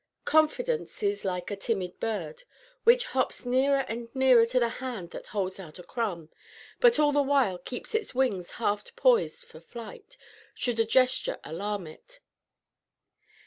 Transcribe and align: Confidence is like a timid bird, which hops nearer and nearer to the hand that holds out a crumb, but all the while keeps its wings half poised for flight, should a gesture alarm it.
Confidence 0.25 1.03
is 1.03 1.23
like 1.23 1.51
a 1.51 1.55
timid 1.55 1.99
bird, 1.99 2.43
which 2.85 3.05
hops 3.05 3.45
nearer 3.45 3.81
and 3.87 4.09
nearer 4.15 4.47
to 4.47 4.59
the 4.59 4.67
hand 4.81 5.11
that 5.11 5.27
holds 5.27 5.59
out 5.59 5.77
a 5.77 5.83
crumb, 5.83 6.31
but 6.79 6.97
all 6.97 7.11
the 7.11 7.21
while 7.21 7.59
keeps 7.59 7.93
its 7.93 8.15
wings 8.15 8.49
half 8.53 8.95
poised 8.95 9.45
for 9.45 9.59
flight, 9.59 10.17
should 10.55 10.79
a 10.79 10.85
gesture 10.85 11.37
alarm 11.43 11.85
it. 11.85 12.19